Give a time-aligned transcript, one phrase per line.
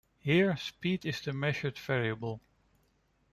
[0.17, 2.41] Here speed is the measured variable.